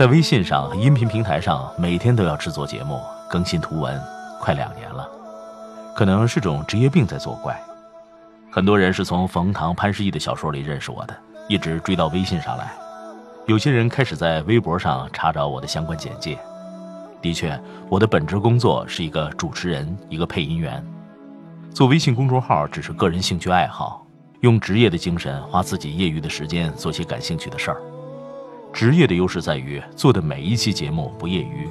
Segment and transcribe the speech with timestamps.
[0.00, 4.00] 在微信上音频平台上，每天都要制作节目、更新图文，
[4.40, 5.06] 快两年了，
[5.94, 7.54] 可能是种职业病在作怪。
[8.50, 11.14] 很多人是从冯唐、潘石屹的小说里认识我的，
[11.50, 12.72] 一直追到微信上来。
[13.46, 16.38] 有些人开始在微博上查找我的相关简介。
[17.20, 20.82] 的确，我的本职工作是一个主持人，一个配音员。
[21.74, 24.06] 做微信公众号只是个人兴趣爱好，
[24.40, 27.82] 用职业的精神，花自己业余的时间做些感兴趣的事儿。
[28.72, 31.68] 职业的优势在于做的每一期节目不业余，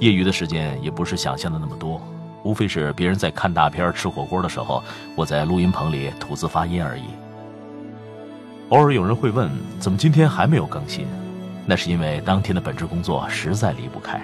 [0.00, 2.00] 业余的时间也不是想象的那么多，
[2.42, 4.82] 无非是别人在看大片、吃火锅的时候，
[5.14, 7.04] 我在录音棚里吐字发音而已。
[8.70, 11.06] 偶尔有人会问，怎么今天还没有更新？
[11.66, 14.20] 那是因为当天的本职工作实在离不开。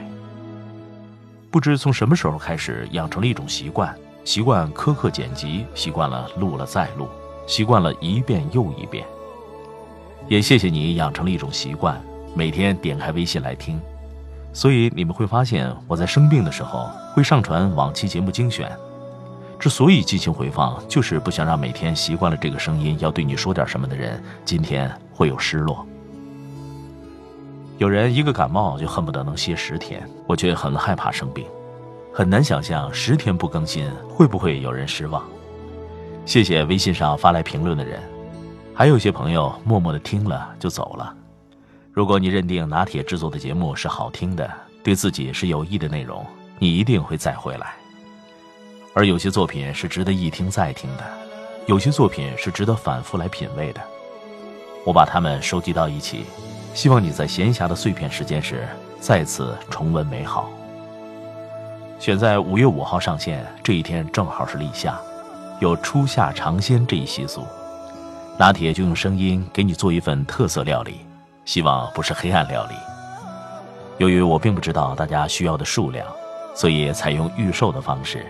[1.51, 3.95] 不知从什么时候开始，养成了一种习惯，
[4.25, 7.07] 习惯苛刻剪辑，习惯了录了再录，
[7.47, 9.07] 习惯了一遍又一遍。
[10.29, 12.01] 也谢谢你养成了一种习惯，
[12.35, 13.81] 每天点开微信来听，
[14.53, 18.71] 所以你们会发现我在生病的时候会上传往期节目精选。
[19.59, 25.87] 之所以激情回放，就是不想让每天习惯了这个声音要对你说点什么的人今天会有失落。
[27.77, 31.45] 有人一个感冒就恨不得能歇十天，我却很害怕生病，
[32.13, 35.23] 很难想象十天不更新会不会有人失望。
[36.25, 38.01] 谢谢微信上发来评论的人。
[38.81, 41.15] 还有些朋友默默的听了就走了。
[41.93, 44.51] 如果你认定拿铁制作的节目是好听的，
[44.83, 46.25] 对自己是有益的内容，
[46.59, 47.75] 你一定会再回来。
[48.95, 51.05] 而有些作品是值得一听再听的，
[51.67, 53.83] 有些作品是值得反复来品味的。
[54.87, 56.25] 我把它们收集到一起，
[56.73, 58.67] 希望你在闲暇的碎片时间时
[58.99, 60.49] 再次重温美好。
[61.99, 64.99] 选在五月五号上线，这一天正好是立夏，
[65.61, 67.47] 有初夏尝鲜这一习俗。
[68.39, 71.01] 拿铁就用声音给你做一份特色料理，
[71.45, 72.75] 希望不是黑暗料理。
[73.99, 76.07] 由于我并不知道大家需要的数量，
[76.55, 78.27] 所以采用预售的方式，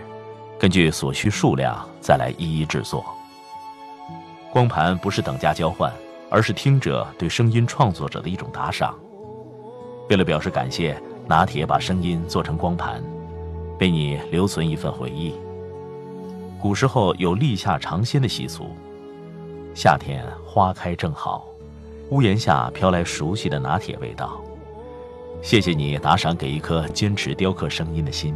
[0.59, 3.05] 根据所需数量再来一一制作。
[4.51, 5.89] 光盘不是等价交换，
[6.29, 8.93] 而是听者对声音创作者的一种打赏。
[10.09, 13.01] 为了表示感谢，拿铁把声音做成光盘，
[13.79, 15.33] 为你留存一份回忆。
[16.59, 18.75] 古时候有立夏尝鲜的习俗。
[19.73, 21.47] 夏天花开正好，
[22.09, 24.41] 屋檐下飘来熟悉的拿铁味道。
[25.41, 28.35] 谢谢你打赏给一颗坚持雕刻声音的心。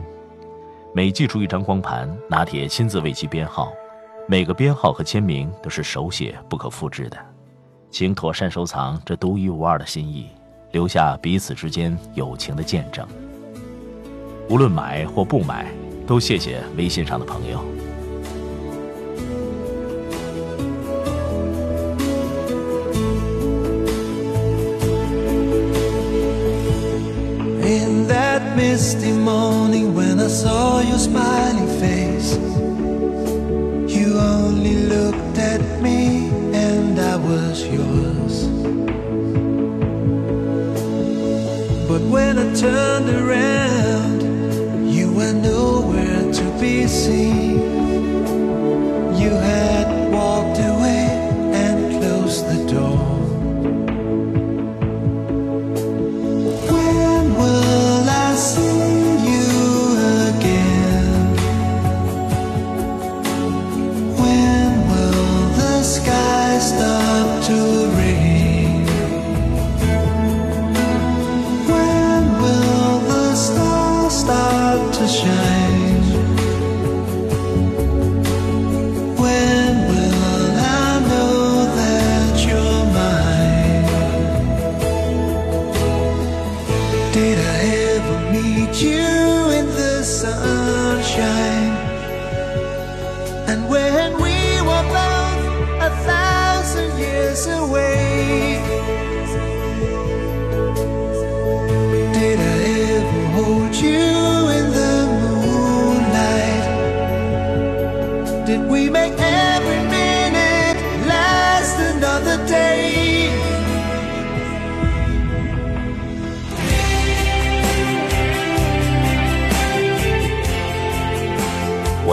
[0.94, 3.72] 每寄出一张光盘，拿铁亲自为其编号，
[4.28, 7.18] 每个编号和签名都是手写不可复制的。
[7.92, 10.30] 请妥善收藏这独一无二的心意，
[10.72, 13.06] 留下彼此之间友情的见证。
[14.50, 15.68] 无论买或不买，
[16.08, 17.60] 都谢谢微信上的朋友。
[28.86, 32.36] Misty morning when I saw your smiling face.
[33.98, 38.36] You only looked at me and I was yours.
[41.90, 44.22] But when I turned around,
[44.96, 47.55] you were nowhere to be seen.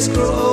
[0.00, 0.49] always grow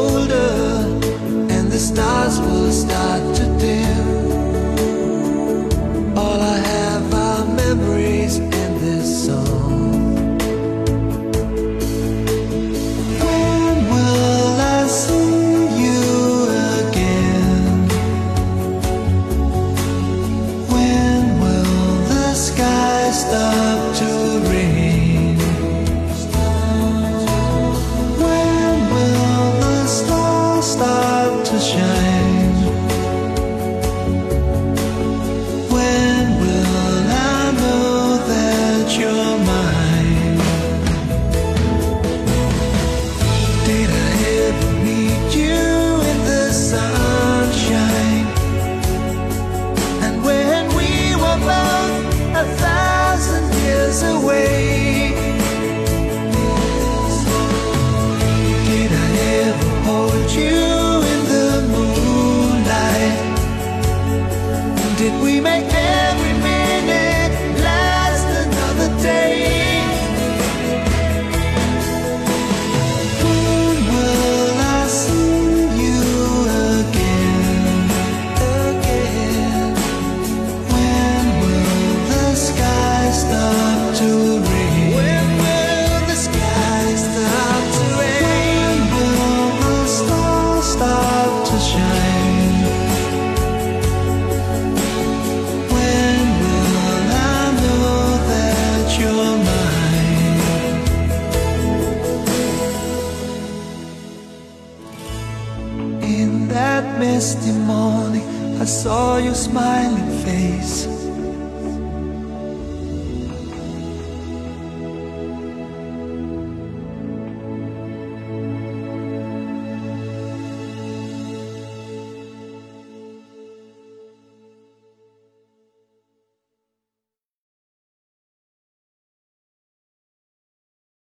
[106.99, 108.23] misty morning,
[108.59, 110.96] I saw your smiling face.